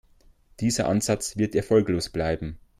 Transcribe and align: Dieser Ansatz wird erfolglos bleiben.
Dieser 0.61 0.87
Ansatz 0.89 1.37
wird 1.37 1.53
erfolglos 1.53 2.09
bleiben. 2.09 2.57